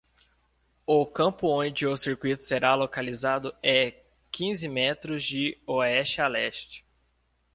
[0.83, 6.83] O campo onde o circuito será localizado é quinze metros de oeste a leste.